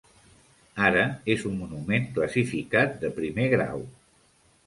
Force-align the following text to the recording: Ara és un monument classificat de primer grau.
Ara 0.87 1.03
és 1.33 1.43
un 1.49 1.59
monument 1.63 2.09
classificat 2.17 2.97
de 3.05 3.11
primer 3.21 3.45
grau. 3.55 3.85